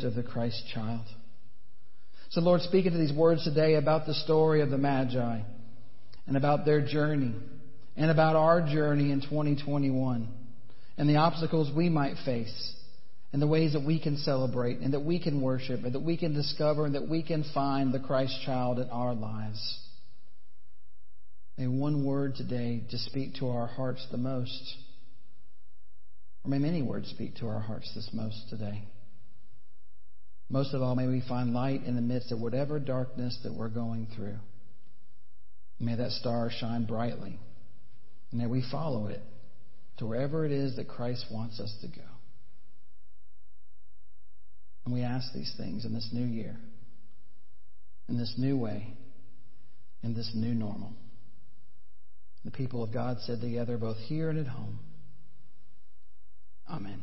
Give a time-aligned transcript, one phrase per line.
[0.00, 1.04] gift of the Christ child.
[2.30, 5.40] So, Lord, speak into these words today about the story of the Magi
[6.26, 7.34] and about their journey
[7.96, 10.28] and about our journey in 2021
[10.96, 12.74] and the obstacles we might face
[13.32, 16.16] and the ways that we can celebrate and that we can worship and that we
[16.16, 19.78] can discover and that we can find the Christ child in our lives.
[21.58, 24.76] May one word today to speak to our hearts the most.
[26.44, 28.84] Or may many words speak to our hearts this most today.
[30.50, 33.68] Most of all, may we find light in the midst of whatever darkness that we're
[33.68, 34.36] going through.
[35.78, 37.38] May that star shine brightly.
[38.32, 39.22] And may we follow it
[39.98, 42.06] to wherever it is that Christ wants us to go.
[44.84, 46.56] And we ask these things in this new year,
[48.08, 48.96] in this new way,
[50.02, 50.92] in this new normal.
[52.44, 54.80] The people of God said together, both here and at home,
[56.68, 57.02] Amen.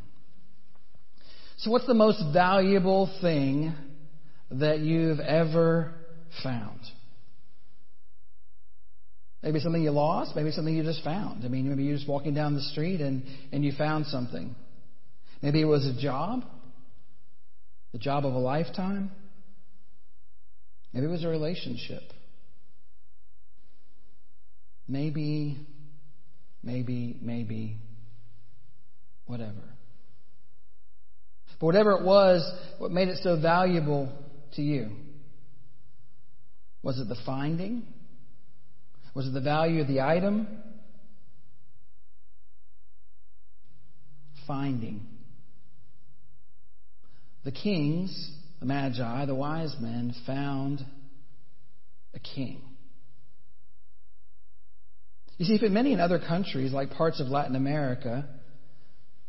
[1.58, 3.74] So, what's the most valuable thing
[4.52, 5.92] that you've ever
[6.44, 6.80] found?
[9.42, 11.46] Maybe something you lost, maybe something you just found.
[11.46, 14.56] I mean, maybe you're just walking down the street and, and you found something.
[15.42, 16.44] Maybe it was a job,
[17.92, 19.12] the job of a lifetime.
[20.94, 22.02] Maybe it was a relationship.
[24.88, 25.58] Maybe,
[26.64, 27.78] maybe, maybe,
[29.26, 29.77] whatever.
[31.60, 34.12] But whatever it was, what made it so valuable
[34.54, 34.92] to you?
[36.84, 37.84] Was it the finding?
[39.14, 40.48] Was it the value of the item?
[44.46, 45.06] Finding.
[47.44, 50.86] The kings, the magi, the wise men, found
[52.14, 52.62] a king.
[55.38, 58.28] You see, if in many in other countries, like parts of Latin America,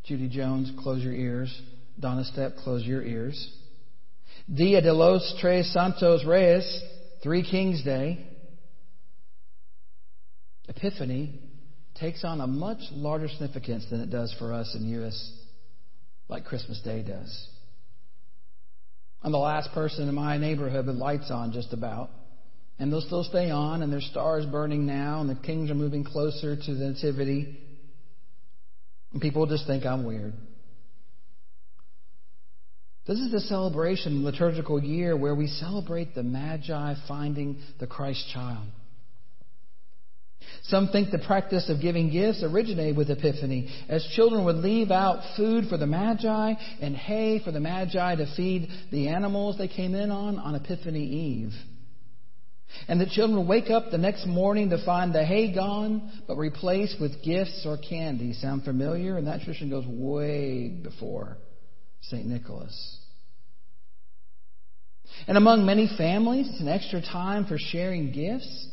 [0.05, 1.63] Judy Jones, close your ears.
[1.99, 3.55] Donna Stepp, close your ears.
[4.53, 6.83] Dia de los Tres Santos Reyes,
[7.23, 8.27] Three Kings Day,
[10.69, 11.41] Epiphany
[11.98, 15.33] takes on a much larger significance than it does for us in U.S.,
[16.29, 17.48] like Christmas Day does.
[19.23, 22.11] I'm the last person in my neighborhood with lights on, just about.
[22.79, 26.05] And they'll still stay on, and there's stars burning now, and the kings are moving
[26.05, 27.58] closer to the Nativity.
[29.13, 30.35] And people just think I'm weird.
[33.08, 38.67] This is the celebration liturgical year where we celebrate the Magi finding the Christ child.
[40.64, 45.23] Some think the practice of giving gifts originated with Epiphany, as children would leave out
[45.39, 46.52] food for the Magi
[46.83, 51.05] and hay for the Magi to feed the animals they came in on on Epiphany
[51.05, 51.52] Eve.
[52.89, 56.36] And the children would wake up the next morning to find the hay gone, but
[56.36, 58.35] replaced with gifts or candy.
[58.35, 59.17] Sound familiar?
[59.17, 61.39] And that tradition goes way before
[62.03, 62.27] St.
[62.27, 62.98] Nicholas.
[65.27, 68.69] And among many families, it's an extra time for sharing gifts,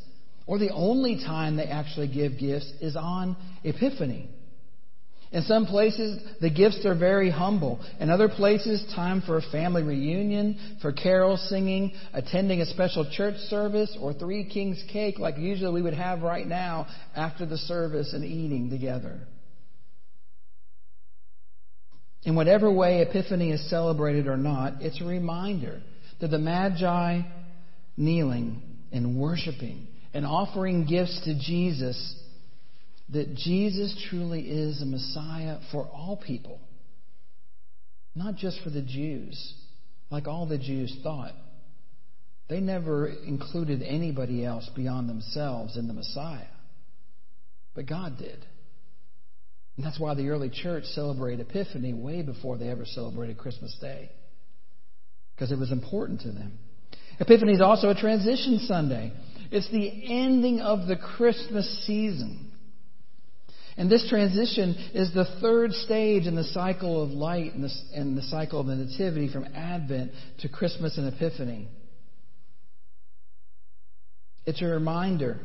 [0.46, 4.30] or the only time they actually give gifts is on Epiphany.
[5.32, 7.80] In some places, the gifts are very humble.
[8.00, 13.36] In other places, time for a family reunion, for carol singing, attending a special church
[13.50, 18.14] service, or Three Kings cake like usually we would have right now after the service
[18.14, 19.28] and eating together.
[22.26, 25.82] In whatever way Epiphany is celebrated or not, it's a reminder
[26.20, 27.22] that the Magi
[27.96, 32.20] kneeling and worshiping and offering gifts to Jesus
[33.10, 36.60] that Jesus truly is a Messiah for all people,
[38.16, 39.54] not just for the Jews,
[40.10, 41.34] like all the Jews thought.
[42.50, 46.48] They never included anybody else beyond themselves in the Messiah.
[47.76, 48.44] But God did.
[49.78, 54.10] And that's why the early church celebrated Epiphany way before they ever celebrated Christmas Day.
[55.36, 56.58] Because it was important to them.
[57.20, 59.12] Epiphany is also a transition Sunday.
[59.52, 62.52] It's the ending of the Christmas season.
[63.78, 68.18] And this transition is the third stage in the cycle of light and the, and
[68.18, 71.68] the cycle of the Nativity from Advent to Christmas and Epiphany.
[74.46, 75.40] It's a reminder.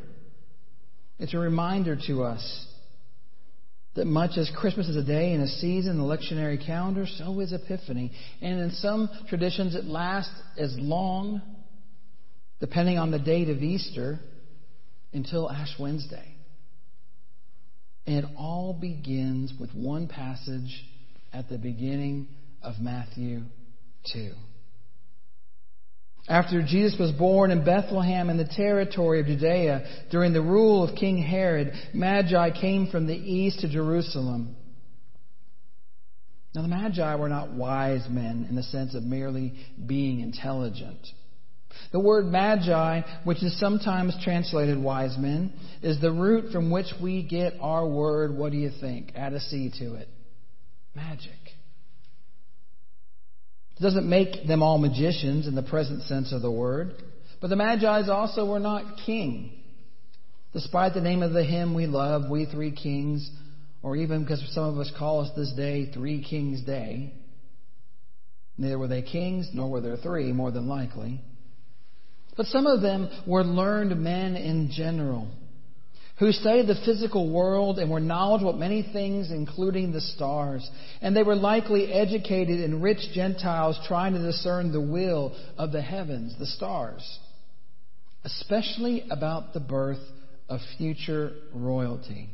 [1.19, 2.67] It's a reminder to us
[3.97, 7.41] that much as Christmas is a day and a season, in the lectionary calendar, so
[7.41, 8.13] is Epiphany.
[8.41, 11.43] And in some traditions, it lasts as long,
[12.61, 14.21] depending on the date of Easter,
[15.13, 16.37] until Ash Wednesday.
[18.07, 20.85] And it all begins with one passage
[21.33, 22.29] at the beginning
[22.63, 23.43] of Matthew
[24.13, 24.33] 2.
[26.31, 30.95] After Jesus was born in Bethlehem in the territory of Judea during the rule of
[30.95, 34.55] King Herod, Magi came from the east to Jerusalem.
[36.55, 39.55] Now, the Magi were not wise men in the sense of merely
[39.85, 41.05] being intelligent.
[41.91, 47.25] The word magi, which is sometimes translated wise men, is the root from which we
[47.25, 49.13] get our word, what do you think?
[49.17, 50.09] Add a C to it.
[50.95, 51.33] Magic.
[53.81, 57.03] It doesn't make them all magicians in the present sense of the word,
[57.41, 59.53] but the Magi's also were not king.
[60.53, 63.31] Despite the name of the hymn we love, We Three Kings,
[63.83, 67.15] or even because some of us call us this day Three Kings Day,
[68.59, 71.23] neither were they kings, nor were there three, more than likely.
[72.37, 75.27] But some of them were learned men in general
[76.21, 80.71] who studied the physical world and were knowledgeable of many things, including the stars.
[81.01, 85.81] And they were likely educated and rich Gentiles trying to discern the will of the
[85.81, 87.19] heavens, the stars,
[88.23, 90.03] especially about the birth
[90.47, 92.29] of future royalty.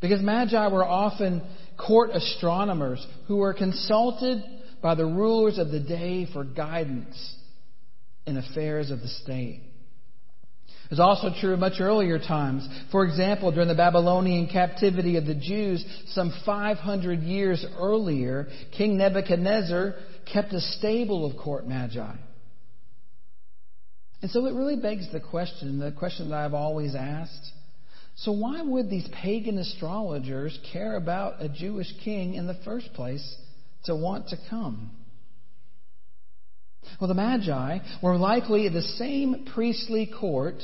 [0.00, 1.42] Because magi were often
[1.76, 4.44] court astronomers who were consulted
[4.80, 7.34] by the rulers of the day for guidance
[8.28, 9.65] in affairs of the state.
[10.90, 12.68] Was also true in much earlier times.
[12.92, 19.94] For example, during the Babylonian captivity of the Jews, some 500 years earlier, King Nebuchadnezzar
[20.32, 22.14] kept a stable of court magi.
[24.22, 27.52] And so it really begs the question, the question that I've always asked.
[28.16, 33.36] So why would these pagan astrologers care about a Jewish king in the first place
[33.84, 34.90] to want to come?
[37.00, 40.62] Well, the Magi were likely the same priestly court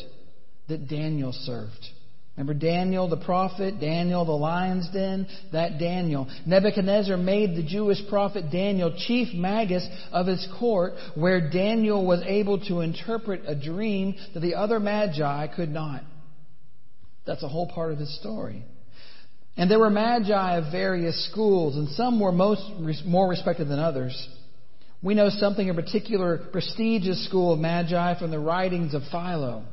[0.68, 1.86] that Daniel served.
[2.36, 6.26] Remember Daniel the prophet, Daniel the lion's den, that Daniel.
[6.46, 12.58] Nebuchadnezzar made the Jewish prophet Daniel chief magus of his court, where Daniel was able
[12.68, 16.02] to interpret a dream that the other magi could not.
[17.26, 18.64] That's a whole part of his story.
[19.58, 22.62] And there were magi of various schools, and some were most,
[23.04, 24.28] more respected than others.
[25.02, 29.64] We know something in particular prestigious school of magi from the writings of Philo.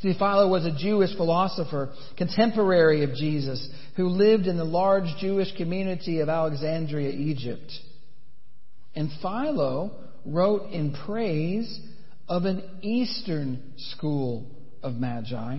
[0.00, 6.20] Philo was a Jewish philosopher, contemporary of Jesus, who lived in the large Jewish community
[6.20, 7.72] of Alexandria, Egypt.
[8.94, 9.90] And Philo
[10.24, 11.80] wrote in praise
[12.28, 14.46] of an Eastern school
[14.82, 15.58] of magi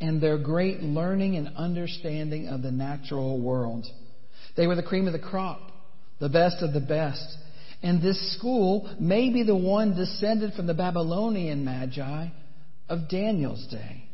[0.00, 3.86] and their great learning and understanding of the natural world.
[4.56, 5.60] They were the cream of the crop,
[6.18, 7.36] the best of the best.
[7.82, 12.28] And this school may be the one descended from the Babylonian Magi
[12.88, 14.04] of Daniel's day.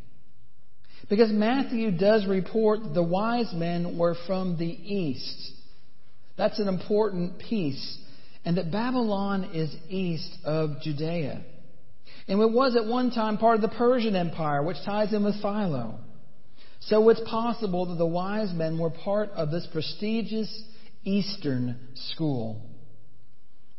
[1.09, 5.53] Because Matthew does report the wise men were from the east.
[6.37, 7.99] That's an important piece.
[8.45, 11.43] And that Babylon is east of Judea.
[12.29, 15.41] And it was at one time part of the Persian Empire, which ties in with
[15.41, 15.99] Philo.
[16.81, 20.63] So it's possible that the wise men were part of this prestigious
[21.05, 22.63] Eastern school.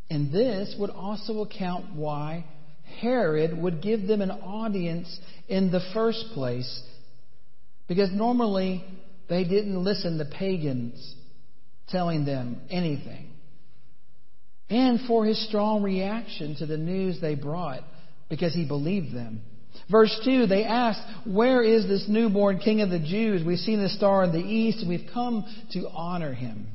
[0.10, 2.46] And this would also account why
[3.02, 6.82] Herod would give them an audience in the first place.
[7.88, 8.84] Because normally
[9.30, 11.16] they didn't listen to pagans
[11.90, 13.32] telling them anything.
[14.70, 17.84] And for his strong reaction to the news they brought
[18.30, 19.42] because he believed them.
[19.90, 23.46] Verse 2, they asked, Where is this newborn king of the Jews?
[23.46, 26.68] We've seen the star in the east and we've come to honor him.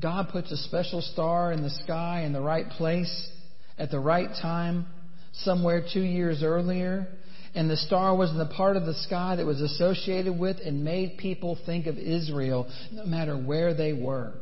[0.00, 3.30] God puts a special star in the sky in the right place
[3.78, 4.86] at the right time
[5.32, 7.08] somewhere two years earlier.
[7.54, 10.84] And the star was in the part of the sky that was associated with and
[10.84, 14.34] made people think of Israel no matter where they were.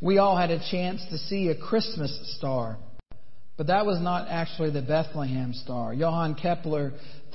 [0.00, 2.78] We all had a chance to see a Christmas star,
[3.56, 5.92] but that was not actually the Bethlehem star.
[5.94, 6.92] Johann Kepler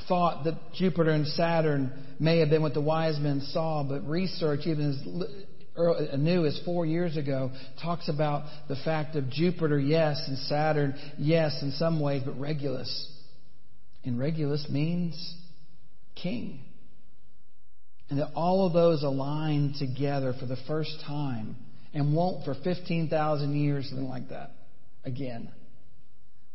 [0.08, 4.62] thought that Jupiter and Saturn may have been what the wise men saw, but research,
[4.66, 5.26] even
[5.76, 7.52] new as four years ago,
[7.82, 13.12] talks about the fact of Jupiter, yes, and Saturn, yes, in some ways, but Regulus.
[14.04, 15.36] And Regulus means
[16.16, 16.60] king.
[18.10, 21.56] And that all of those align together for the first time
[21.94, 24.52] and won't for 15,000 years, something like that,
[25.06, 25.50] again.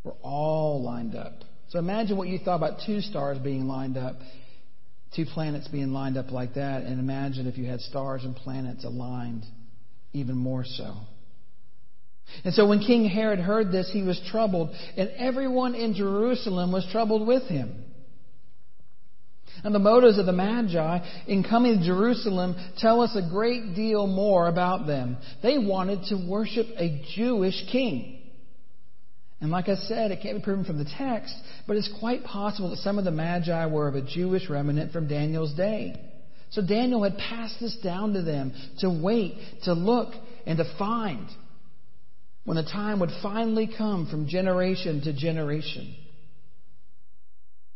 [0.05, 1.33] We're all lined up.
[1.71, 4.17] So imagine what you thought about two stars being lined up
[5.15, 8.85] two planets being lined up like that, and imagine if you had stars and planets
[8.85, 9.45] aligned
[10.13, 10.95] even more so.
[12.45, 16.87] And so when King Herod heard this, he was troubled, and everyone in Jerusalem was
[16.93, 17.85] troubled with him.
[19.65, 24.07] And the motives of the Magi in coming to Jerusalem tell us a great deal
[24.07, 25.17] more about them.
[25.43, 28.18] They wanted to worship a Jewish king.
[29.41, 31.35] And like I said, it can't be proven from the text,
[31.67, 35.07] but it's quite possible that some of the Magi were of a Jewish remnant from
[35.07, 35.95] Daniel's day.
[36.51, 40.13] So Daniel had passed this down to them to wait, to look,
[40.47, 41.29] and to find
[42.45, 45.95] when the time would finally come from generation to generation.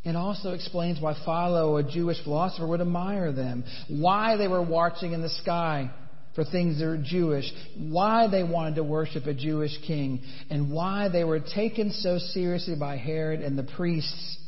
[0.04, 5.12] It also explains why Philo, a Jewish philosopher, would admire them, why they were watching
[5.12, 5.90] in the sky
[6.34, 11.08] for things that are Jewish, why they wanted to worship a Jewish king, and why
[11.08, 14.38] they were taken so seriously by Herod and the priests.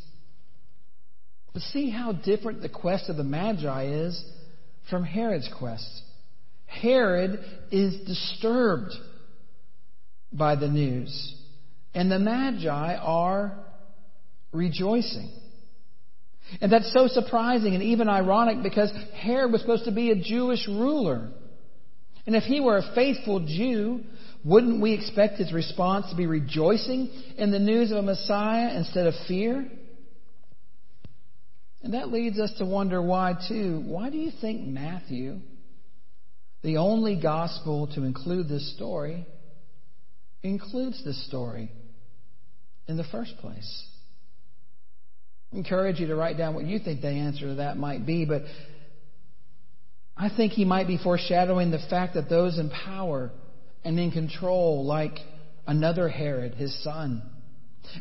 [1.52, 4.24] But see how different the quest of the Magi is
[4.90, 6.02] from Herod's quest.
[6.66, 7.38] Herod
[7.70, 8.92] is disturbed
[10.32, 11.34] by the news,
[11.94, 13.56] and the Magi are
[14.52, 15.30] rejoicing.
[16.60, 20.66] And that's so surprising and even ironic because Herod was supposed to be a Jewish
[20.68, 21.30] ruler.
[22.26, 24.00] And if he were a faithful Jew,
[24.44, 29.06] wouldn't we expect his response to be rejoicing in the news of a Messiah instead
[29.06, 29.66] of fear?
[31.82, 33.82] And that leads us to wonder why, too.
[33.84, 35.40] Why do you think Matthew,
[36.62, 39.26] the only gospel to include this story,
[40.42, 41.70] includes this story
[42.88, 43.86] in the first place?
[45.52, 48.24] I encourage you to write down what you think the answer to that might be,
[48.24, 48.42] but
[50.16, 53.30] I think he might be foreshadowing the fact that those in power
[53.84, 55.18] and in control, like
[55.66, 57.22] another Herod, his son,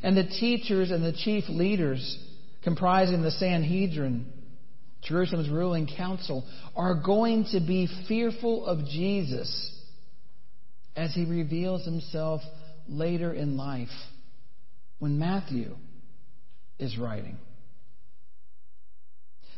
[0.02, 2.18] and the teachers and the chief leaders
[2.64, 4.32] comprising the Sanhedrin,
[5.02, 9.72] Jerusalem's ruling council, are going to be fearful of Jesus
[10.96, 12.42] as he reveals himself
[12.88, 13.90] later in life
[15.00, 15.76] when Matthew
[16.80, 17.38] is writing.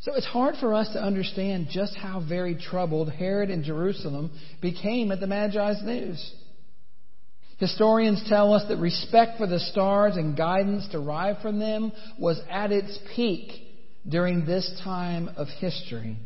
[0.05, 4.29] So it's hard for us to understand just how very troubled Herod and Jerusalem
[4.61, 6.31] became at the Magi's news.
[7.57, 12.71] Historians tell us that respect for the stars and guidance derived from them was at
[12.71, 13.51] its peak
[14.07, 16.17] during this time of history.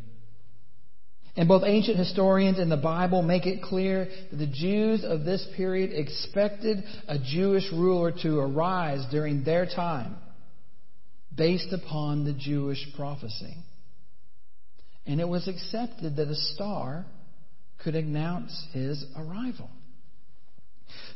[1.34, 5.48] And both ancient historians and the Bible make it clear that the Jews of this
[5.56, 10.16] period expected a Jewish ruler to arise during their time
[11.34, 13.56] based upon the Jewish prophecy.
[15.06, 17.06] And it was accepted that a star
[17.82, 19.70] could announce his arrival.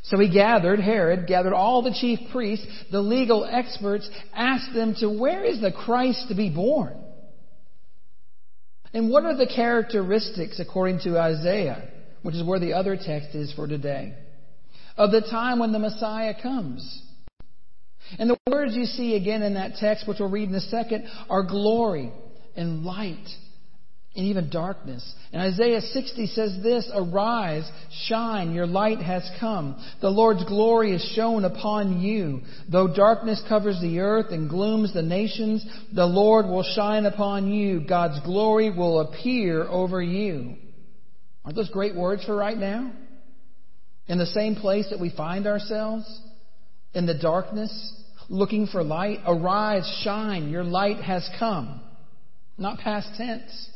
[0.04, 5.08] So he gathered, Herod gathered all the chief priests, the legal experts, asked them to
[5.08, 6.94] where is the Christ to be born?
[8.92, 11.88] And what are the characteristics according to Isaiah,
[12.22, 14.14] which is where the other text is for today,
[14.96, 17.02] of the time when the Messiah comes?
[18.18, 21.08] And the words you see again in that text, which we'll read in a second,
[21.28, 22.12] are glory
[22.54, 23.26] and light
[24.16, 25.14] and even darkness.
[25.32, 27.68] And Isaiah 60 says this, Arise,
[28.06, 29.82] shine, your light has come.
[30.00, 32.42] The Lord's glory is shown upon you.
[32.70, 37.80] Though darkness covers the earth and glooms the nations, the Lord will shine upon you.
[37.80, 40.54] God's glory will appear over you.
[41.44, 42.92] Aren't those great words for right now?
[44.06, 46.04] In the same place that we find ourselves?
[46.94, 47.92] In the darkness,
[48.28, 49.18] looking for light?
[49.26, 51.80] Arise, shine, your light has come.
[52.56, 53.70] Not past tense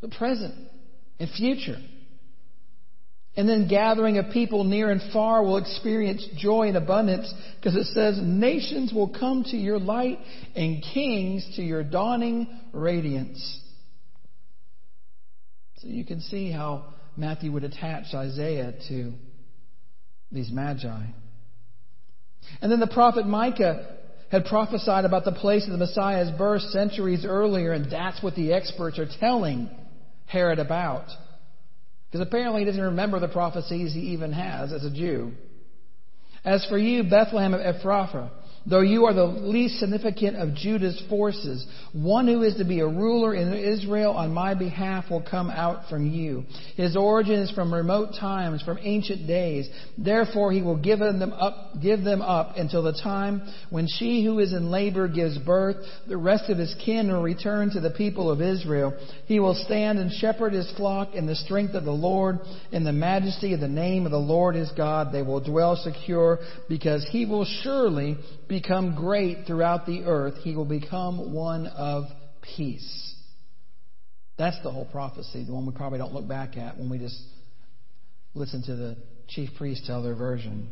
[0.00, 0.54] the present
[1.18, 1.78] and future.
[3.36, 7.86] And then gathering of people near and far will experience joy and abundance because it
[7.94, 10.18] says, Nations will come to your light
[10.56, 13.60] and kings to your dawning radiance.
[15.76, 16.86] So you can see how
[17.16, 19.12] Matthew would attach Isaiah to
[20.32, 21.06] these magi.
[22.60, 23.98] And then the prophet Micah
[24.32, 28.52] had prophesied about the place of the Messiah's birth centuries earlier, and that's what the
[28.52, 29.70] experts are telling
[30.28, 31.06] Herod about.
[32.10, 35.32] Because apparently he doesn't remember the prophecies he even has as a Jew.
[36.44, 38.30] As for you, Bethlehem of Ephrathah,
[38.68, 42.86] Though you are the least significant of Judah's forces, one who is to be a
[42.86, 46.44] ruler in Israel on my behalf will come out from you.
[46.76, 49.68] His origin is from remote times, from ancient days.
[49.96, 54.38] Therefore he will give them up, give them up until the time when she who
[54.38, 55.76] is in labor gives birth.
[56.06, 58.92] The rest of his kin will return to the people of Israel.
[59.26, 62.92] He will stand and shepherd his flock in the strength of the Lord, in the
[62.92, 65.10] majesty of the name of the Lord his God.
[65.10, 68.18] They will dwell secure because he will surely
[68.60, 70.34] become great throughout the earth.
[70.42, 72.04] He will become one of
[72.56, 73.14] peace.
[74.36, 77.20] That's the whole prophecy, the one we probably don't look back at when we just
[78.34, 78.96] listen to the
[79.28, 80.68] chief priests tell their version.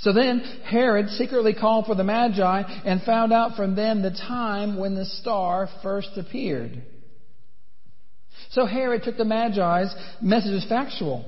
[0.00, 4.78] So then Herod secretly called for the Magi and found out from them the time
[4.78, 6.82] when the star first appeared.
[8.50, 11.24] So Herod took the Magi's message as factual.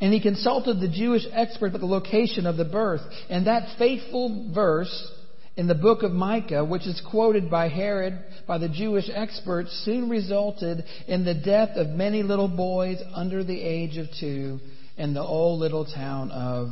[0.00, 3.00] And he consulted the Jewish expert about the location of the birth.
[3.30, 5.12] And that faithful verse
[5.56, 10.10] in the book of Micah, which is quoted by Herod, by the Jewish experts, soon
[10.10, 14.60] resulted in the death of many little boys under the age of two
[14.98, 16.68] in the old little town of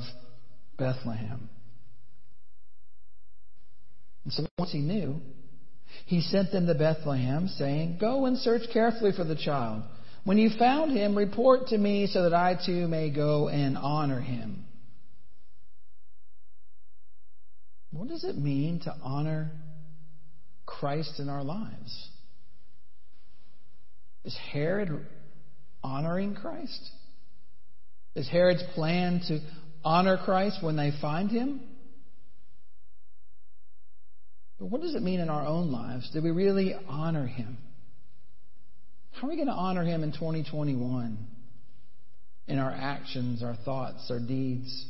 [0.77, 1.49] Bethlehem.
[4.25, 5.21] And so once he knew,
[6.07, 9.83] he sent them to Bethlehem, saying, Go and search carefully for the child.
[10.25, 14.21] When you found him, report to me so that I too may go and honor
[14.21, 14.65] him.
[17.93, 19.51] What does it mean to honor
[20.67, 22.09] Christ in our lives?
[24.25, 25.07] Is Herod
[25.83, 26.91] honoring Christ?
[28.17, 29.41] Is Herod's plan to
[29.85, 31.61] honor Christ when they find him?
[34.59, 36.11] But what does it mean in our own lives?
[36.13, 37.59] Do we really honor him?
[39.15, 41.19] How are we going to honor him in 2021?
[42.49, 44.87] In our actions, our thoughts, our deeds?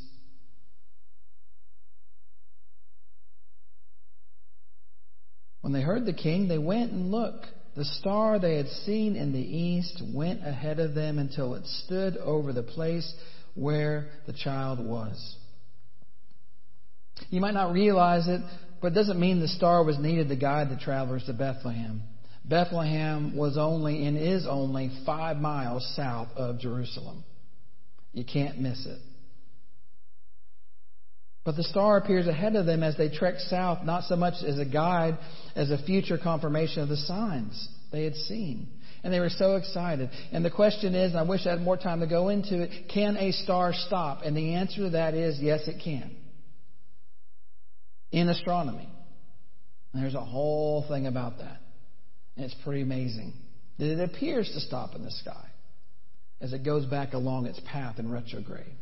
[5.61, 7.45] When they heard the king, they went and looked.
[7.75, 12.17] The star they had seen in the east went ahead of them until it stood
[12.17, 13.11] over the place
[13.53, 15.37] where the child was.
[17.29, 18.41] You might not realize it,
[18.81, 22.01] but it doesn't mean the star was needed to guide the travelers to Bethlehem.
[22.47, 27.23] Bethlehem was only and is only five miles south of Jerusalem.
[28.13, 28.99] You can't miss it.
[31.43, 34.57] But the star appears ahead of them as they trek south, not so much as
[34.59, 35.17] a guide
[35.55, 38.67] as a future confirmation of the signs they had seen.
[39.03, 40.09] And they were so excited.
[40.31, 42.89] And the question is, and I wish I had more time to go into it,
[42.91, 44.21] can a star stop?
[44.23, 46.15] And the answer to that is yes, it can.
[48.11, 48.89] In astronomy.
[49.93, 51.59] And there's a whole thing about that.
[52.35, 53.33] And it's pretty amazing
[53.77, 55.45] that it appears to stop in the sky
[56.41, 58.75] as it goes back along its path in retrograde.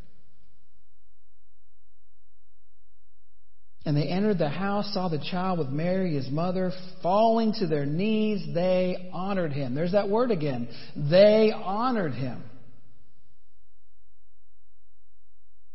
[3.85, 7.85] And they entered the house, saw the child with Mary, his mother, falling to their
[7.85, 8.41] knees.
[8.53, 9.75] They honored him.
[9.75, 10.69] There's that word again.
[10.95, 12.41] They honored him.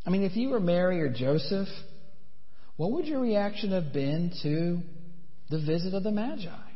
[0.07, 1.69] I mean, if you were Mary or Joseph,
[2.77, 4.81] what would your reaction have been to
[5.51, 6.68] the visit of the Magi?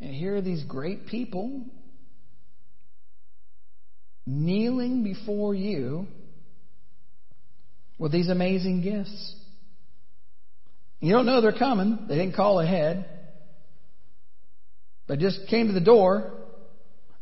[0.00, 1.64] And here are these great people
[4.26, 6.06] kneeling before you
[7.98, 9.36] with these amazing gifts.
[11.00, 12.06] You don't know they're coming.
[12.08, 13.06] They didn't call ahead.
[15.06, 16.32] They just came to the door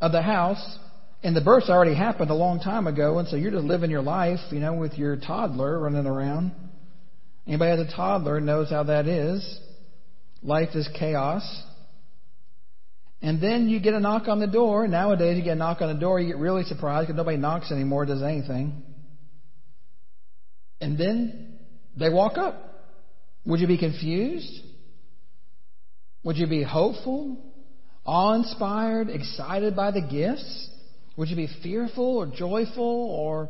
[0.01, 0.79] of the house,
[1.23, 4.03] and the birth's already happened a long time ago, and so you're just living your
[4.03, 6.53] life, you know, with your toddler running around.
[7.47, 9.61] Anybody has a toddler knows how that is.
[10.43, 11.43] Life is chaos.
[13.23, 14.89] And then you get a knock on the door.
[14.89, 17.71] Nowadays, you get a knock on the door, you get really surprised because nobody knocks
[17.71, 18.83] anymore, does anything.
[20.81, 21.61] And then
[21.97, 22.57] they walk up.
[23.47, 24.53] Would you be confused?
[26.25, 27.37] Would you be hopeful,
[28.05, 30.69] awe inspired, excited by the gifts?
[31.17, 33.49] Would you be fearful or joyful or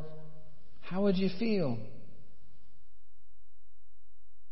[0.82, 1.78] how would you feel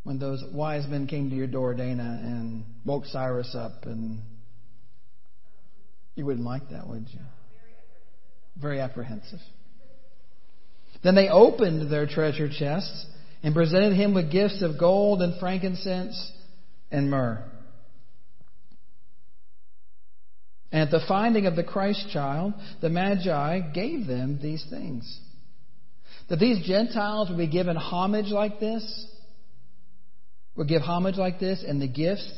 [0.05, 4.23] when those wise men came to your door, Dana, and woke Cyrus up and
[6.21, 7.21] you wouldn't like that, would you?
[8.61, 9.41] Very apprehensive.
[11.03, 13.07] Then they opened their treasure chests
[13.43, 16.33] and presented him with gifts of gold and frankincense
[16.91, 17.43] and myrrh.
[20.71, 22.53] And at the finding of the Christ child,
[22.83, 25.21] the Magi gave them these things.
[26.29, 29.07] That these Gentiles would be given homage like this,
[30.55, 32.31] would give homage like this, and the gifts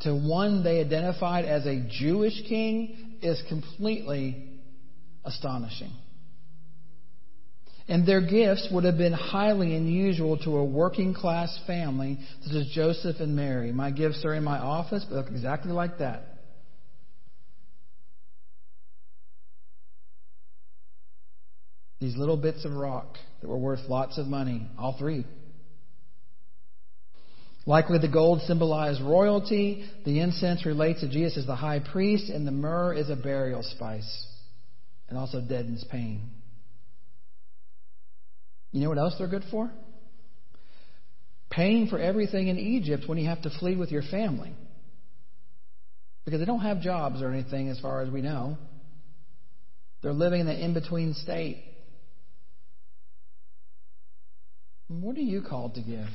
[0.00, 4.60] to one they identified as a Jewish king is completely
[5.24, 5.92] astonishing.
[7.88, 12.68] And their gifts would have been highly unusual to a working class family such as
[12.68, 13.72] Joseph and Mary.
[13.72, 16.22] My gifts are in my office, but look exactly like that.
[22.00, 25.26] These little bits of rock that were worth lots of money, all three.
[27.66, 32.46] Likely the gold symbolized royalty, the incense relates to Jesus as the high priest, and
[32.46, 34.26] the myrrh is a burial spice
[35.08, 36.30] and also deadens pain.
[38.72, 39.70] You know what else they're good for?
[41.50, 44.52] Paying for everything in Egypt when you have to flee with your family.
[46.24, 48.56] Because they don't have jobs or anything as far as we know.
[50.02, 51.62] They're living in an in between state.
[54.86, 56.08] What are you called to give?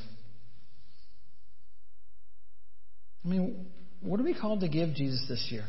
[3.25, 3.65] I mean,
[4.01, 5.65] what are we called to give Jesus this year?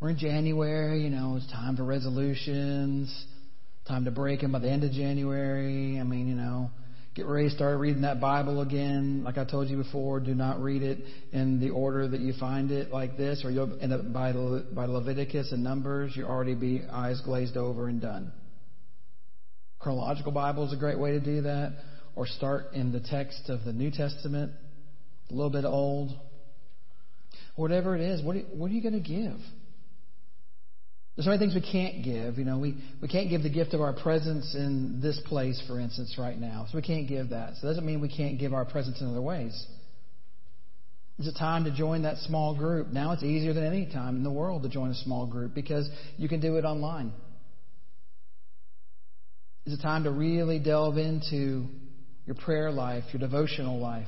[0.00, 3.26] We're in January, you know, it's time for resolutions
[3.88, 5.98] time to break them by the end of January.
[5.98, 6.70] I mean, you know,
[7.14, 9.24] get ready start reading that Bible again.
[9.24, 10.98] Like I told you before, do not read it
[11.32, 14.84] in the order that you find it like this, or you'll end up by, by
[14.84, 16.12] Leviticus and Numbers.
[16.14, 18.30] You'll already be eyes glazed over and done.
[19.78, 21.72] Chronological Bible is a great way to do that,
[22.14, 24.52] or start in the text of the New Testament,
[25.30, 26.10] a little bit old.
[27.56, 29.38] Whatever it is, what are, what are you going to give?
[31.16, 32.38] There's so many things we can't give.
[32.38, 35.80] You know, we, we can't give the gift of our presence in this place, for
[35.80, 36.66] instance, right now.
[36.70, 37.54] So we can't give that.
[37.56, 39.66] So it doesn't mean we can't give our presence in other ways.
[41.18, 42.88] Is it time to join that small group?
[42.92, 45.90] Now it's easier than any time in the world to join a small group because
[46.16, 47.12] you can do it online.
[49.66, 51.66] Is it time to really delve into
[52.26, 54.06] your prayer life, your devotional life?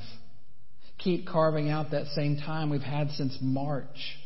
[1.01, 4.19] Keep carving out that same time we've had since March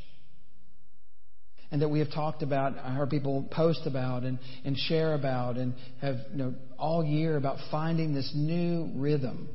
[1.74, 5.56] and that we have talked about, I heard people post about and, and share about
[5.56, 9.48] and have you know, all year about finding this new rhythm.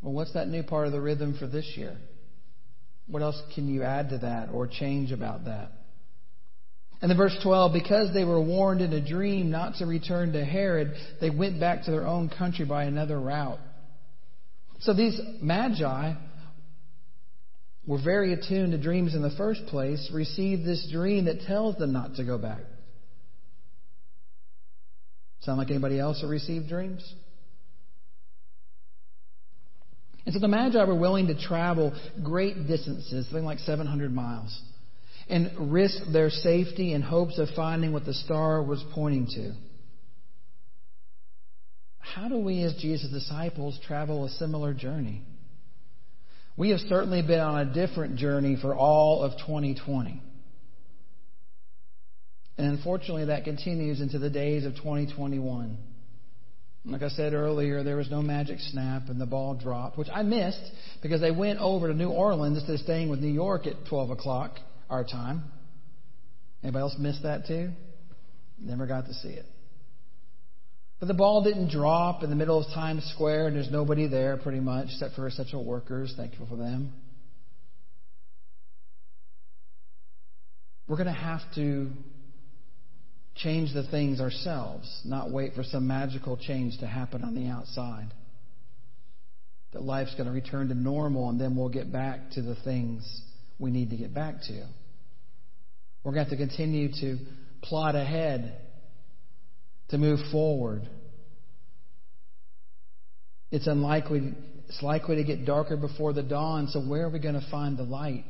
[0.00, 1.96] Well, what's that new part of the rhythm for this year?
[3.08, 5.72] What else can you add to that or change about that?
[7.02, 10.44] And then verse 12, because they were warned in a dream not to return to
[10.44, 13.58] Herod, they went back to their own country by another route.
[14.80, 16.14] So these magi
[17.86, 21.92] were very attuned to dreams in the first place receive this dream that tells them
[21.92, 22.60] not to go back.
[25.40, 27.14] Sound like anybody else who received dreams?
[30.24, 34.60] And so the Magi were willing to travel great distances, something like 700 miles,
[35.28, 39.52] and risk their safety in hopes of finding what the star was pointing to.
[42.14, 45.22] How do we, as Jesus' disciples, travel a similar journey?
[46.56, 50.22] We have certainly been on a different journey for all of 2020.
[52.58, 55.76] And unfortunately, that continues into the days of 2021.
[56.86, 60.22] Like I said earlier, there was no magic snap and the ball dropped, which I
[60.22, 60.62] missed
[61.02, 64.10] because they went over to New Orleans instead of staying with New York at 12
[64.10, 64.52] o'clock
[64.88, 65.42] our time.
[66.62, 67.70] Anybody else missed that too?
[68.58, 69.44] Never got to see it.
[70.98, 74.36] But the ball didn't drop in the middle of Times Square, and there's nobody there
[74.38, 76.14] pretty much except for essential workers.
[76.16, 76.92] Thankful for them.
[80.88, 81.90] We're going to have to
[83.34, 88.08] change the things ourselves, not wait for some magical change to happen on the outside.
[89.72, 93.22] That life's going to return to normal, and then we'll get back to the things
[93.58, 94.66] we need to get back to.
[96.02, 97.18] We're going to have to continue to
[97.62, 98.56] plot ahead
[99.88, 100.88] to move forward.
[103.50, 104.34] It's unlikely,
[104.68, 107.78] it's likely to get darker before the dawn, so where are we going to find
[107.78, 108.24] the light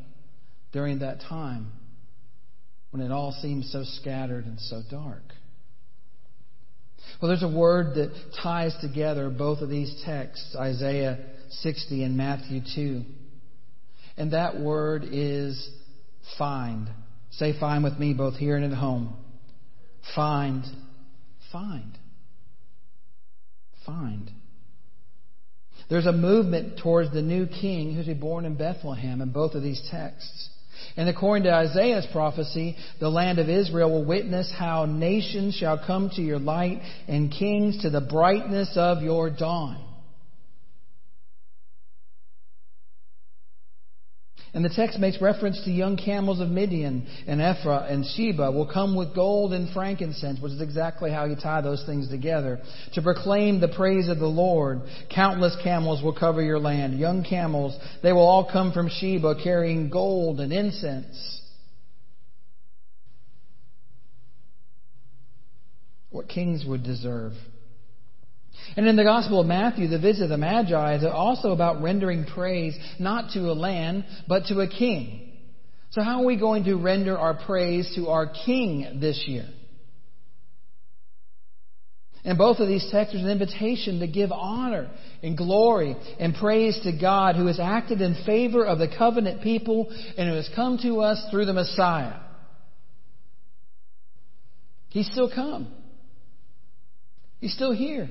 [0.73, 1.73] during that time
[2.91, 5.23] when it all seems so scattered and so dark?
[7.21, 12.61] Well, there's a word that ties together both of these texts, Isaiah 60 and Matthew
[12.75, 13.03] 2.
[14.19, 15.71] And that word is
[16.37, 16.89] find.
[17.31, 19.15] Say find with me both here and at home.
[20.15, 20.65] Find
[21.53, 21.99] find.
[23.85, 24.31] Find.
[25.89, 29.55] There's a movement towards the new king who's to be born in Bethlehem in both
[29.55, 30.51] of these texts.
[30.97, 36.11] And according to Isaiah's prophecy, the land of Israel will witness how nations shall come
[36.17, 39.86] to your light and kings to the brightness of your dawn.
[44.57, 48.67] And the text makes reference to young camels of Midian and Ephah and Sheba will
[48.67, 52.63] come with gold and frankincense, which is exactly how you tie those things together,
[52.95, 54.81] to proclaim the praise of the Lord.
[55.15, 56.99] Countless camels will cover your land.
[56.99, 61.43] Young camels, they will all come from Sheba carrying gold and incense.
[66.09, 67.35] What kings would deserve.
[68.77, 72.27] And in the Gospel of Matthew, the visit of the Magi is also about rendering
[72.27, 75.33] praise not to a land, but to a king.
[75.91, 79.47] So how are we going to render our praise to our king this year?
[82.23, 84.91] And both of these texts are an invitation to give honor
[85.23, 89.87] and glory and praise to God who has acted in favor of the covenant people
[90.19, 92.19] and who has come to us through the Messiah.
[94.89, 95.73] He's still come.
[97.39, 98.11] He's still here.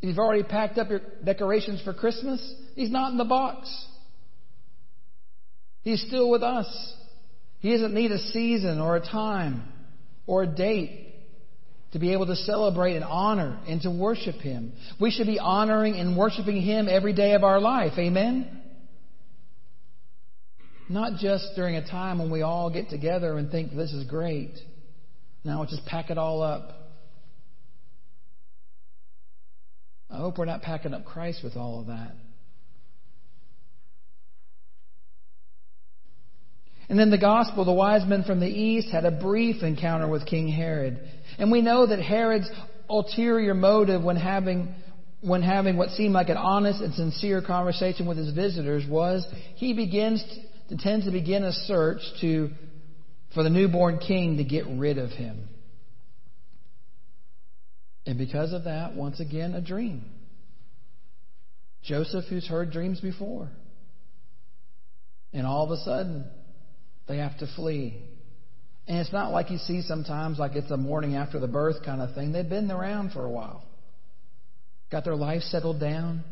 [0.00, 2.40] You've already packed up your decorations for Christmas.
[2.74, 3.68] He's not in the box.
[5.82, 6.94] He's still with us.
[7.60, 9.64] He doesn't need a season or a time
[10.26, 11.06] or a date
[11.92, 14.72] to be able to celebrate and honor and to worship Him.
[15.00, 17.92] We should be honoring and worshiping Him every day of our life.
[17.98, 18.62] Amen?
[20.88, 24.52] Not just during a time when we all get together and think this is great.
[25.44, 26.77] Now let's just pack it all up.
[30.10, 32.12] I hope we're not packing up Christ with all of that.
[36.88, 40.24] And then the gospel, the wise men from the east had a brief encounter with
[40.24, 40.98] King Herod.
[41.38, 42.50] And we know that Herod's
[42.88, 44.74] ulterior motive when having,
[45.20, 49.74] when having what seemed like an honest and sincere conversation with his visitors was he
[49.74, 50.24] begins
[50.70, 52.50] to, tends to begin a search to,
[53.34, 55.46] for the newborn king to get rid of him.
[58.08, 60.02] And because of that, once again, a dream.
[61.82, 63.50] Joseph, who's heard dreams before.
[65.34, 66.24] And all of a sudden,
[67.06, 68.02] they have to flee.
[68.86, 72.00] And it's not like you see sometimes like it's a morning after the birth kind
[72.00, 72.32] of thing.
[72.32, 73.62] They've been around for a while.
[74.90, 76.24] Got their life settled down.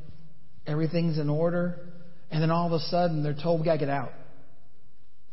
[0.66, 1.78] Everything's in order.
[2.30, 4.12] And then all of a sudden they're told we gotta get out.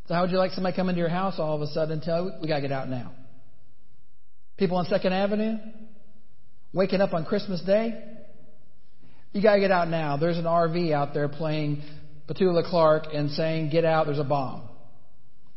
[0.10, 2.02] So how would you like somebody come into your house all of a sudden and
[2.02, 3.14] tell you we gotta get out now?
[4.58, 5.56] People on Second Avenue?
[6.74, 8.02] Waking up on Christmas Day?
[9.32, 10.18] You gotta get out now.
[10.18, 11.84] There's an RV out there playing
[12.28, 14.70] Petula Clark and saying, get out, there's a bomb.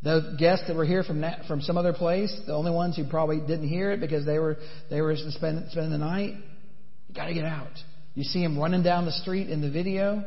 [0.03, 3.07] The guests that were here from that, from some other place, the only ones who
[3.09, 4.57] probably didn't hear it because they were
[4.91, 6.35] they were spend, spending the night.
[7.07, 7.71] You got to get out.
[8.13, 10.23] You see them running down the street in the video.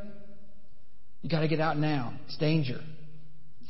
[1.23, 2.15] You got to get out now.
[2.27, 2.81] It's danger.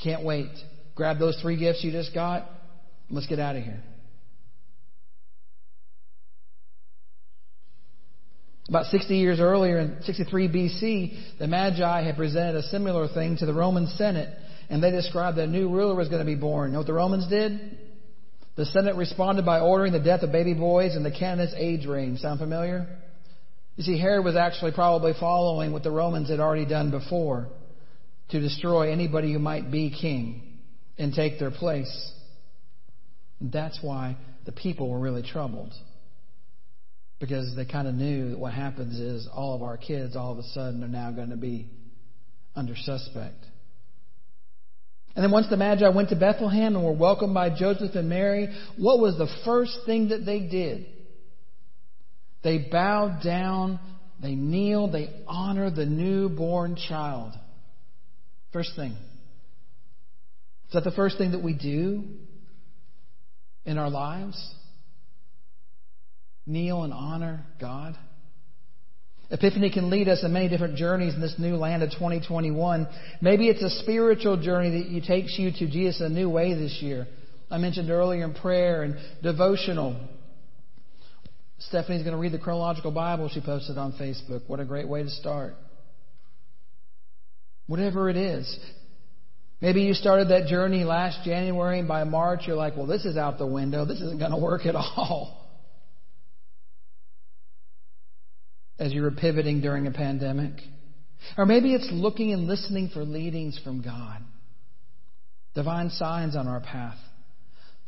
[0.03, 0.51] Can't wait.
[0.95, 2.49] Grab those three gifts you just got.
[3.11, 3.83] Let's get out of here.
[8.71, 13.47] About 60 years earlier, in 63 BC, the Magi had presented a similar thing to
[13.47, 14.33] the Roman Senate
[14.69, 16.71] and they described that a new ruler was going to be born.
[16.71, 17.79] You know what the Romans did?
[18.55, 22.21] The Senate responded by ordering the death of baby boys in the canonist age range.
[22.21, 22.87] Sound familiar?
[23.75, 27.49] You see, Herod was actually probably following what the Romans had already done before
[28.29, 30.61] to destroy anybody who might be king
[30.97, 32.13] and take their place.
[33.41, 35.73] that's why the people were really troubled.
[37.21, 40.39] Because they kind of knew that what happens is all of our kids all of
[40.39, 41.69] a sudden are now going to be
[42.57, 43.45] under suspect.
[45.15, 48.49] And then once the Magi went to Bethlehem and were welcomed by Joseph and Mary,
[48.79, 50.87] what was the first thing that they did?
[52.43, 53.81] They bowed down,
[54.23, 57.33] they kneeled, they honored the newborn child.
[58.53, 58.93] First thing.
[60.69, 62.05] Is that the first thing that we do
[63.65, 64.55] in our lives?
[66.47, 67.97] Kneel and honor God?
[69.31, 72.89] Epiphany can lead us in many different journeys in this new land of 2021.
[73.21, 76.79] Maybe it's a spiritual journey that takes you to Jesus in a new way this
[76.83, 77.07] year.
[77.49, 79.97] I mentioned earlier in prayer and devotional.
[81.59, 84.43] Stephanie's going to read the chronological Bible she posted on Facebook.
[84.49, 85.55] What a great way to start.
[87.69, 88.59] Whatever it is.
[89.61, 93.17] Maybe you started that journey last January and by March you're like, well, this is
[93.17, 93.85] out the window.
[93.85, 95.40] This isn't going to work at all.
[98.81, 100.55] As you were pivoting during a pandemic.
[101.37, 104.23] Or maybe it's looking and listening for leadings from God,
[105.55, 106.97] divine signs on our path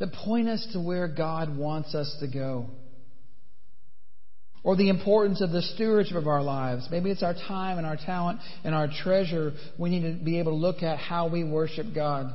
[0.02, 2.66] that point us to where God wants us to go.
[4.64, 6.88] Or the importance of the stewardship of our lives.
[6.90, 9.52] Maybe it's our time and our talent and our treasure.
[9.78, 12.32] We need to be able to look at how we worship God.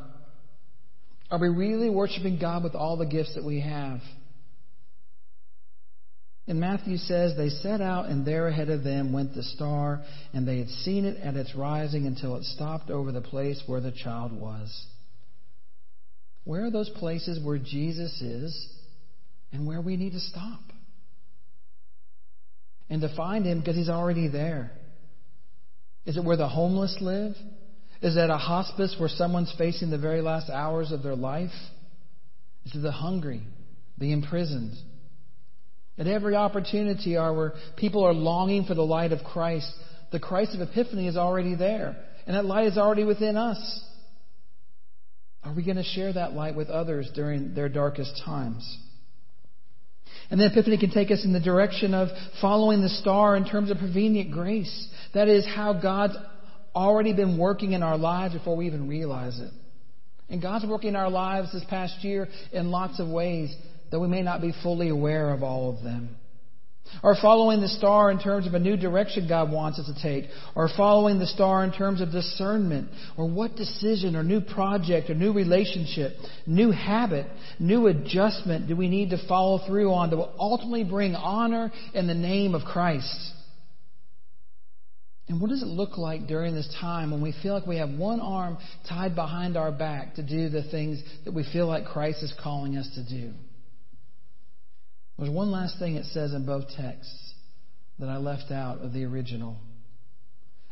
[1.29, 3.99] Are we really worshiping God with all the gifts that we have?
[6.47, 10.01] And Matthew says, They set out, and there ahead of them went the star,
[10.33, 13.81] and they had seen it at its rising until it stopped over the place where
[13.81, 14.85] the child was.
[16.45, 18.67] Where are those places where Jesus is
[19.51, 20.61] and where we need to stop?
[22.89, 24.71] And to find him because he's already there.
[26.05, 27.33] Is it where the homeless live?
[28.01, 31.51] Is it a hospice where someone's facing the very last hours of their life?
[32.65, 33.41] Is it the hungry,
[33.97, 34.77] the imprisoned?
[35.97, 39.71] At every opportunity where people are longing for the light of Christ.
[40.11, 43.83] The Christ of Epiphany is already there, and that light is already within us.
[45.43, 48.77] Are we going to share that light with others during their darkest times?
[50.29, 52.09] And then Epiphany can take us in the direction of
[52.41, 54.89] following the star in terms of prevenient grace.
[55.13, 56.15] That is how God's
[56.75, 59.51] already been working in our lives before we even realize it.
[60.29, 63.55] And God's working in our lives this past year in lots of ways
[63.91, 66.15] though we may not be fully aware of all of them.
[67.03, 70.29] Or following the star in terms of a new direction God wants us to take.
[70.55, 72.89] Or following the star in terms of discernment.
[73.17, 76.13] Or what decision or new project or new relationship,
[76.45, 77.27] new habit,
[77.59, 82.07] new adjustment do we need to follow through on that will ultimately bring honor in
[82.07, 83.33] the name of Christ?
[85.29, 87.89] And what does it look like during this time when we feel like we have
[87.89, 92.23] one arm tied behind our back to do the things that we feel like Christ
[92.23, 93.33] is calling us to do?
[95.17, 97.33] There's one last thing it says in both texts.
[97.99, 99.57] that I left out of the original.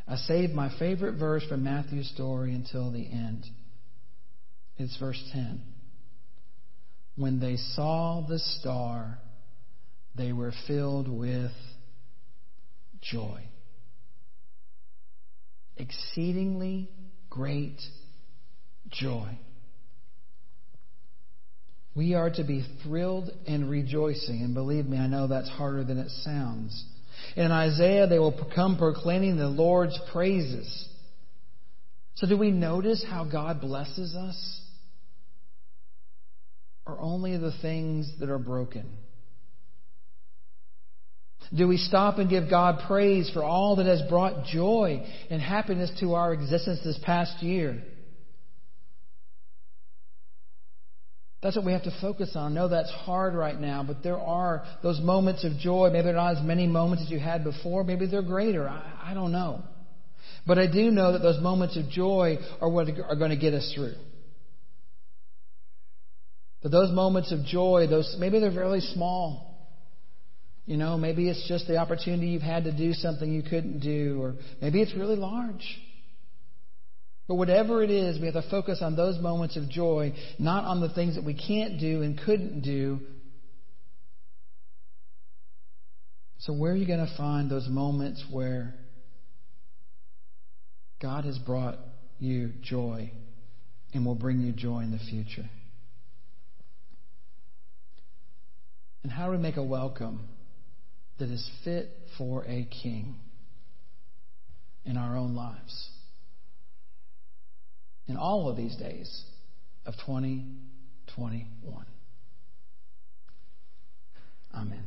[0.06, 3.44] I saved my favorite verse from Matthew's story until the end.
[4.76, 5.60] It's verse 10.
[7.16, 9.18] When they saw the star,
[10.14, 11.50] they were filled with
[13.00, 13.42] joy.
[15.76, 16.88] Exceedingly
[17.28, 17.80] great
[18.90, 19.36] joy.
[21.96, 24.42] We are to be thrilled and rejoicing.
[24.42, 26.84] And believe me, I know that's harder than it sounds.
[27.36, 30.88] In Isaiah, they will come proclaiming the Lord's praises.
[32.16, 34.60] So, do we notice how God blesses us?
[36.86, 38.86] Or only the things that are broken?
[41.56, 45.90] Do we stop and give God praise for all that has brought joy and happiness
[46.00, 47.82] to our existence this past year?
[51.46, 52.54] That's what we have to focus on.
[52.54, 55.90] Know that's hard right now, but there are those moments of joy.
[55.92, 57.84] Maybe they're not as many moments as you had before.
[57.84, 58.68] Maybe they're greater.
[58.68, 59.62] I, I don't know.
[60.44, 63.54] But I do know that those moments of joy are what are going to get
[63.54, 63.94] us through.
[66.64, 69.70] But those moments of joy, those maybe they're really small.
[70.64, 74.18] You know, maybe it's just the opportunity you've had to do something you couldn't do,
[74.20, 75.62] or maybe it's really large.
[77.28, 80.80] But whatever it is, we have to focus on those moments of joy, not on
[80.80, 83.00] the things that we can't do and couldn't do.
[86.38, 88.74] So, where are you going to find those moments where
[91.02, 91.78] God has brought
[92.20, 93.10] you joy
[93.92, 95.48] and will bring you joy in the future?
[99.02, 100.28] And how do we make a welcome
[101.18, 103.16] that is fit for a king
[104.84, 105.90] in our own lives?
[108.08, 109.24] In all of these days
[109.84, 111.86] of 2021.
[114.54, 114.84] Amen.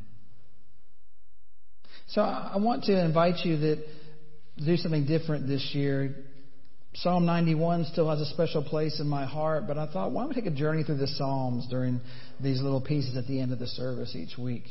[2.08, 3.76] So I want to invite you to
[4.66, 6.16] do something different this year.
[6.96, 10.30] Psalm 91 still has a special place in my heart, but I thought, why don't
[10.30, 12.02] we take a journey through the Psalms during
[12.42, 14.64] these little pieces at the end of the service each week?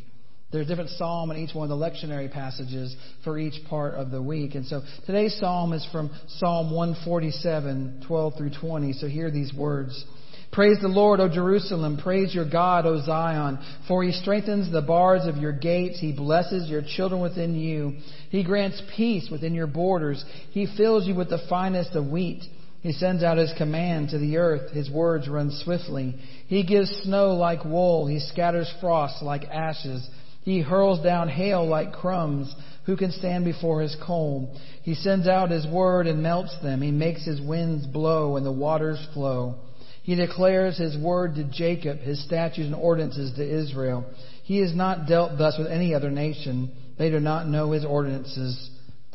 [0.51, 4.11] There's a different psalm in each one of the lectionary passages for each part of
[4.11, 4.55] the week.
[4.55, 8.95] And so today's psalm is from Psalm 147, 12 through 20.
[8.95, 10.07] So hear these words.
[10.51, 11.99] Praise the Lord, O Jerusalem.
[12.03, 13.59] Praise your God, O Zion.
[13.87, 16.01] For he strengthens the bars of your gates.
[16.01, 17.99] He blesses your children within you.
[18.31, 20.25] He grants peace within your borders.
[20.53, 22.43] He fills you with the finest of wheat.
[22.81, 24.71] He sends out his command to the earth.
[24.73, 26.15] His words run swiftly.
[26.47, 28.07] He gives snow like wool.
[28.07, 30.09] He scatters frost like ashes.
[30.49, 32.55] He hurls down hail like crumbs.
[32.87, 34.59] Who can stand before his cold?
[34.83, 36.81] He sends out his word and melts them.
[36.81, 39.57] He makes his winds blow and the waters flow.
[40.03, 44.07] He declares his word to Jacob, his statutes and ordinances to Israel.
[44.45, 46.73] He has not dealt thus with any other nation.
[46.97, 48.71] They do not know his ordinances.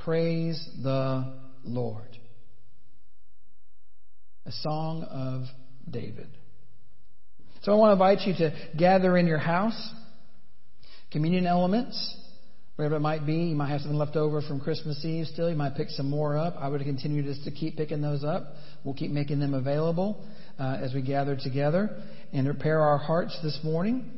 [0.06, 2.16] Praise the Lord.
[4.46, 5.46] A song of
[5.90, 6.28] David.
[7.64, 9.94] So I want to invite you to gather in your house
[11.14, 12.18] communion elements,
[12.76, 13.36] whatever it might be.
[13.36, 15.50] You might have something left over from Christmas Eve still.
[15.50, 16.56] You might pick some more up.
[16.60, 18.44] I would continue just to keep picking those up.
[18.84, 20.26] We'll keep making them available
[20.60, 22.02] uh, as we gather together
[22.34, 24.12] and prepare our hearts this morning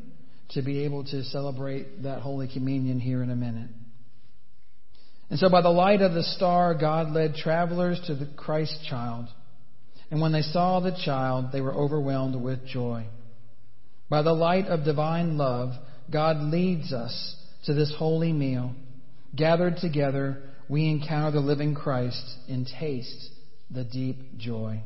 [0.51, 3.69] to be able to celebrate that Holy Communion here in a minute.
[5.29, 9.27] And so, by the light of the star, God led travelers to the Christ child.
[10.11, 13.07] And when they saw the child, they were overwhelmed with joy.
[14.07, 15.71] By the light of divine love,
[16.11, 18.73] God leads us to this holy meal.
[19.35, 23.29] Gathered together, we encounter the living Christ and taste
[23.69, 24.81] the deep joy.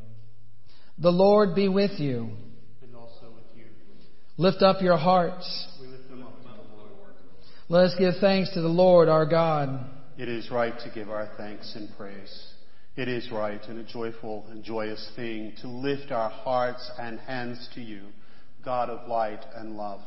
[0.97, 2.29] The Lord be with you.
[2.82, 3.65] And also with you.
[4.38, 5.67] Lift up your hearts.
[5.82, 7.13] We lift them up to the Lord.
[7.67, 9.86] Let us give thanks to the Lord our God.
[10.17, 12.45] It is right to give our thanks and praise.
[12.95, 17.69] It is right and a joyful and joyous thing to lift our hearts and hands
[17.75, 18.01] to you,
[18.65, 20.01] God of light and love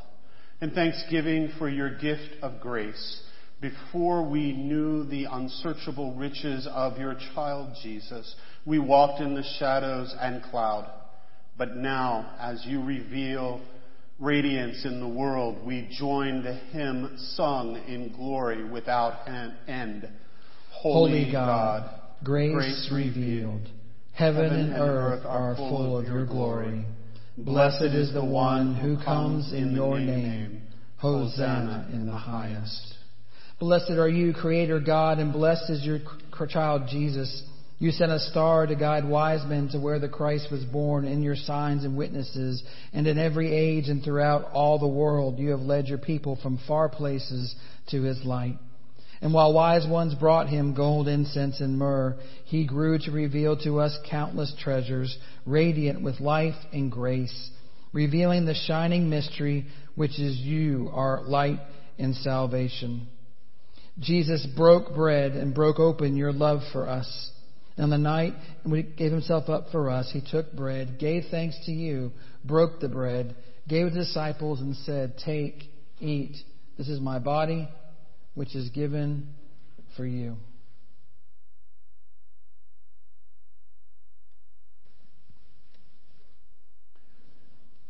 [0.63, 3.21] and thanksgiving for your gift of grace
[3.61, 8.37] before we knew the unsearchable riches of your child Jesus.
[8.65, 10.89] We walked in the shadows and cloud.
[11.59, 13.61] But now, as you reveal
[14.21, 19.27] radiance in the world, we join the hymn sung in glory without
[19.67, 20.09] end.
[20.71, 23.69] Holy, Holy God, God, grace, grace revealed.
[24.13, 26.85] Heaven, Heaven and earth are full of your glory.
[27.39, 30.63] Blessed is the one who comes in your name.
[30.99, 32.95] Hosanna in the highest.
[33.59, 36.01] Blessed are you, Creator God, and blessed is your
[36.49, 37.43] child Jesus.
[37.79, 41.23] You sent a star to guide wise men to where the Christ was born in
[41.23, 42.63] your signs and witnesses,
[42.93, 46.61] and in every age and throughout all the world you have led your people from
[46.69, 47.55] far places
[47.89, 48.59] to his light.
[49.23, 53.79] And while wise ones brought him gold, incense, and myrrh, he grew to reveal to
[53.79, 55.17] us countless treasures,
[55.47, 57.51] radiant with life and grace,
[57.93, 61.61] revealing the shining mystery which is you, our light
[62.01, 63.07] and salvation.
[64.01, 67.31] Jesus broke bread and broke open your love for us.
[67.77, 71.27] And on the night when he gave himself up for us, he took bread, gave
[71.31, 72.11] thanks to you,
[72.45, 73.37] broke the bread,
[73.69, 75.63] gave it to the disciples, and said, Take,
[76.01, 76.35] eat.
[76.77, 77.69] This is my body
[78.35, 79.29] which is given
[79.97, 80.37] for you.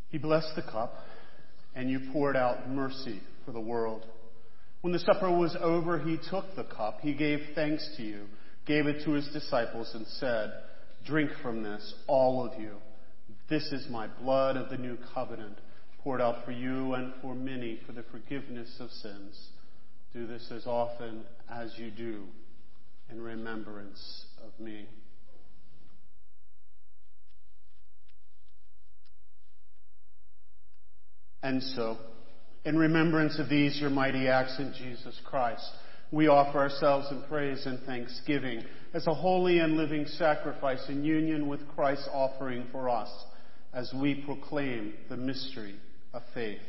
[0.09, 0.95] He blessed the cup,
[1.75, 4.05] and you poured out mercy for the world.
[4.83, 7.01] When the supper was over, he took the cup.
[7.01, 8.27] He gave thanks to you,
[8.67, 10.53] gave it to his disciples, and said,
[11.07, 12.77] Drink from this, all of you.
[13.49, 15.59] This is my blood of the new covenant,
[16.03, 19.49] poured out for you and for many for the forgiveness of sins.
[20.13, 22.25] Do this as often as you do
[23.11, 24.87] in remembrance of me.
[31.43, 31.97] And so,
[32.65, 35.69] in remembrance of these, your mighty acts in Jesus Christ,
[36.13, 38.63] we offer ourselves in praise and thanksgiving
[38.95, 43.11] as a holy and living sacrifice in union with Christ's offering for us
[43.73, 45.75] as we proclaim the mystery
[46.13, 46.61] of faith.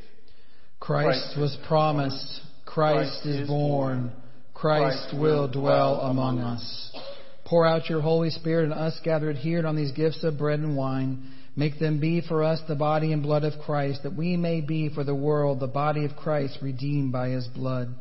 [0.80, 2.42] Christ, Christ was promised
[2.74, 4.12] Christ is born.
[4.56, 6.98] Christ will dwell among us.
[7.46, 10.76] Pour out your Holy Spirit on us gathered here on these gifts of bread and
[10.76, 11.32] wine.
[11.56, 14.90] Make them be for us the body and blood of Christ, that we may be
[14.90, 17.94] for the world the body of Christ redeemed by his blood.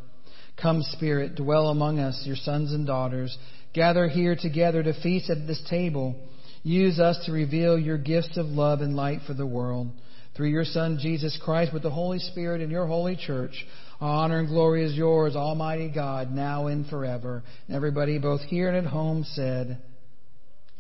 [0.61, 3.37] Come, Spirit, dwell among us, your sons and daughters.
[3.75, 6.15] Gather here together to feast at this table.
[6.63, 9.91] Use us to reveal your gifts of love and light for the world.
[10.35, 13.67] Through your Son, Jesus Christ, with the Holy Spirit and your holy church,
[14.03, 17.45] Honor and glory is yours, Almighty God, now and forever.
[17.69, 19.81] And everybody, both here and at home, said,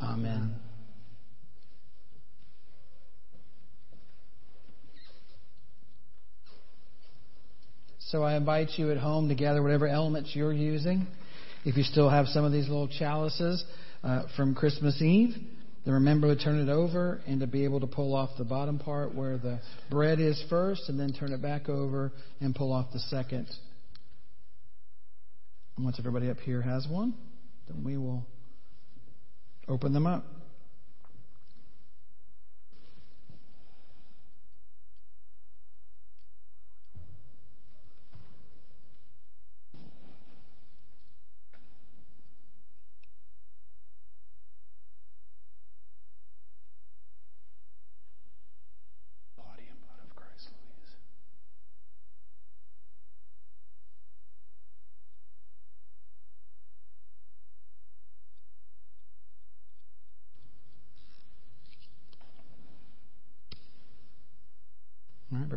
[0.00, 0.56] Amen.
[8.00, 11.06] So I invite you at home to gather whatever elements you're using.
[11.64, 13.64] If you still have some of these little chalices
[14.02, 15.36] uh, from Christmas Eve,
[15.84, 18.78] then remember to turn it over and to be able to pull off the bottom
[18.78, 19.60] part where the
[19.90, 23.48] bread is first and then turn it back over and pull off the second.
[25.76, 27.14] And once everybody up here has one,
[27.68, 28.24] then we will
[29.66, 30.24] open them up.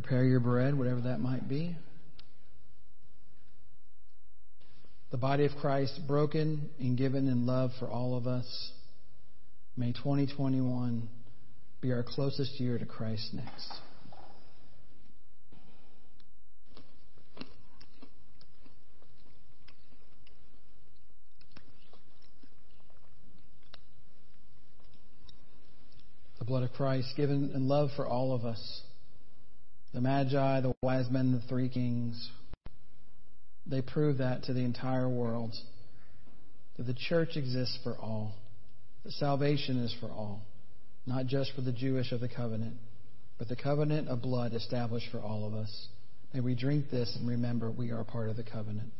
[0.05, 1.75] Prepare your bread, whatever that might be.
[5.09, 8.71] The body of Christ broken and given in love for all of us.
[9.75, 11.09] May 2021
[11.81, 13.73] be our closest year to Christ next.
[26.37, 28.83] The blood of Christ given in love for all of us
[29.95, 32.29] the Magi, the wise men, the three kings,
[33.65, 35.55] they prove that to the entire world
[36.75, 38.33] that the church exists for all,
[39.05, 40.41] that salvation is for all,
[41.05, 42.75] not just for the Jewish of the covenant,
[43.39, 45.87] but the covenant of blood established for all of us.
[46.33, 48.91] May we drink this and remember we are part of the covenant.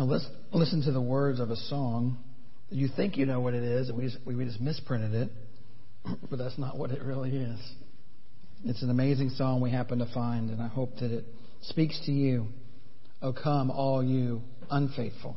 [0.00, 2.16] Now let's listen to the words of a song.
[2.70, 5.30] You think you know what it is, and we just, we just misprinted it,
[6.30, 7.60] but that's not what it really is.
[8.64, 11.26] It's an amazing song we happen to find, and I hope that it
[11.60, 12.46] speaks to you.
[13.20, 14.40] Oh, come, all you
[14.70, 15.36] unfaithful.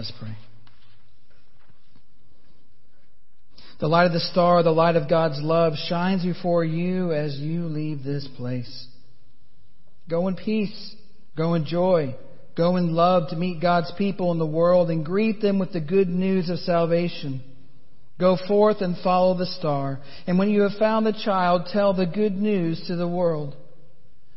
[0.00, 0.34] Let us pray.
[3.80, 7.66] The light of the star, the light of God's love shines before you as you
[7.66, 8.86] leave this place.
[10.08, 10.94] Go in peace.
[11.36, 12.14] Go in joy.
[12.56, 15.82] Go in love to meet God's people in the world and greet them with the
[15.82, 17.42] good news of salvation.
[18.18, 20.00] Go forth and follow the star.
[20.26, 23.54] And when you have found the child, tell the good news to the world.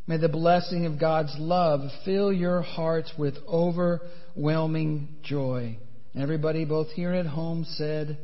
[0.06, 5.78] May the blessing of God's love fill your hearts with overwhelming joy.
[6.14, 8.18] Everybody, both here at home, said,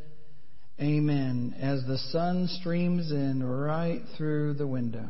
[0.79, 5.09] Amen, as the sun streams in right through the window.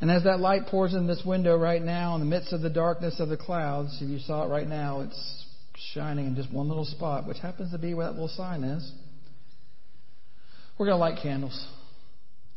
[0.00, 2.70] And as that light pours in this window right now, in the midst of the
[2.70, 5.46] darkness of the clouds, if you saw it right now, it's
[5.92, 8.92] shining in just one little spot, which happens to be where that little sign is.
[10.78, 11.66] We're going to light candles.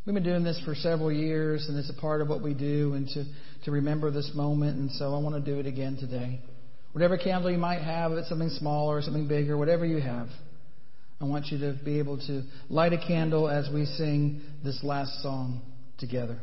[0.06, 2.94] We've been doing this for several years, and it's a part of what we do,
[2.94, 3.24] and to,
[3.64, 6.42] to remember this moment, and so I want to do it again today.
[6.92, 10.28] Whatever candle you might have, if it's something smaller something bigger, whatever you have,
[11.22, 15.24] I want you to be able to light a candle as we sing this last
[15.24, 15.62] song
[15.98, 16.38] together.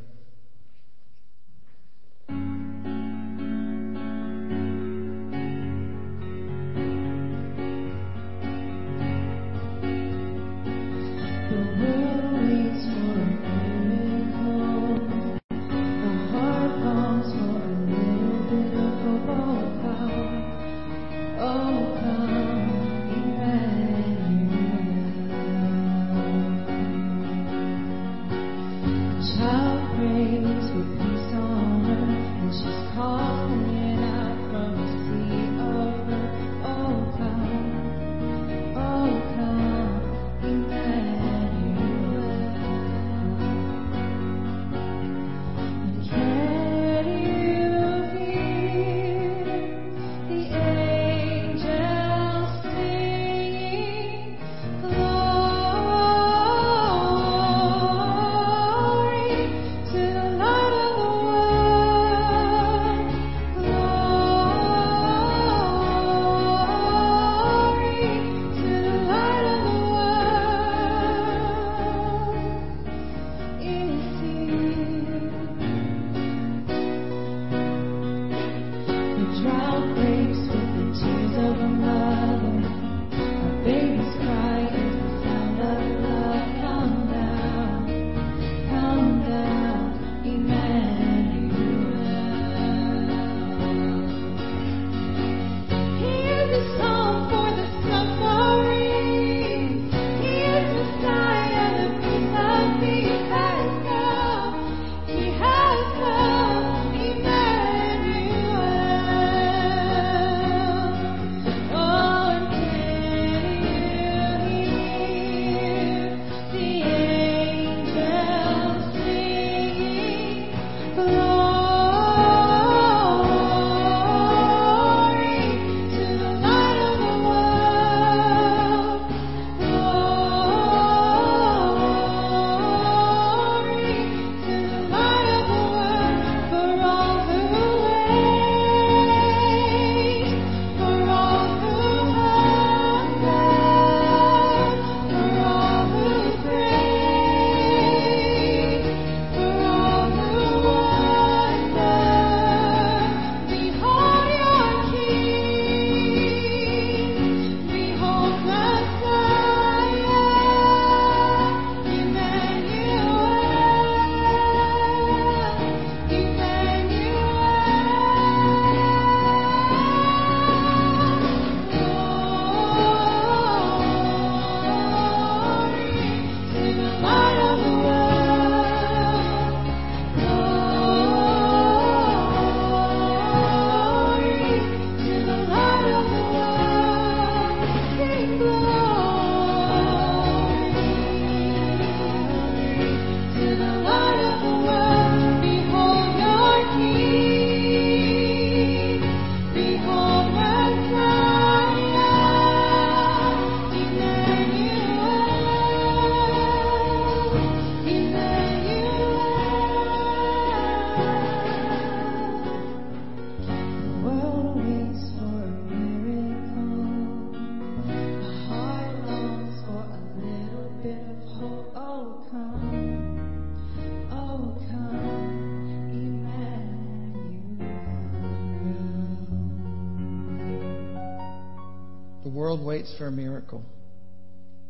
[232.50, 233.64] World waits for a miracle.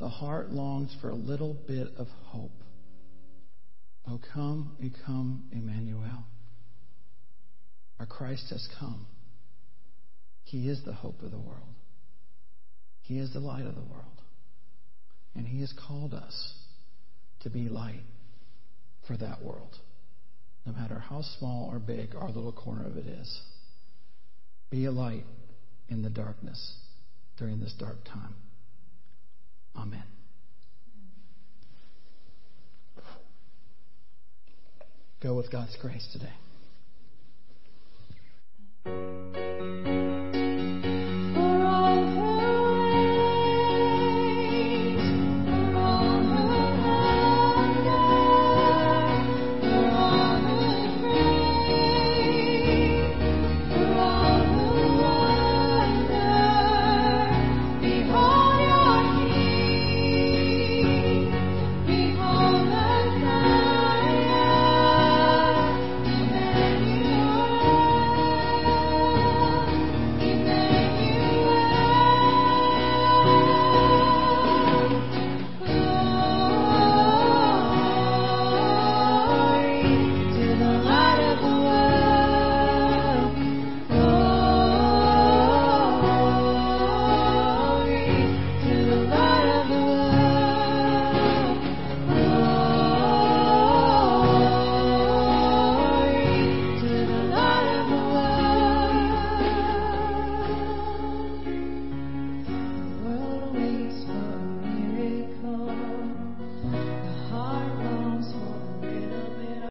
[0.01, 2.53] The heart longs for a little bit of hope.
[4.07, 6.26] Oh, come, O come, Emmanuel.
[7.99, 9.07] Our Christ has come.
[10.45, 11.74] He is the hope of the world.
[13.01, 14.20] He is the light of the world.
[15.35, 16.53] And He has called us
[17.45, 18.05] to be light
[19.07, 19.78] for that world,
[20.66, 23.41] no matter how small or big our little corner of it is.
[24.68, 25.24] Be a light
[25.89, 26.76] in the darkness
[27.41, 28.34] during this dark time.
[29.74, 30.05] Amen.
[35.22, 36.34] Go with God's grace today.